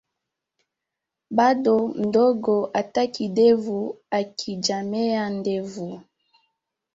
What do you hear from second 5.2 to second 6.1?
ndevu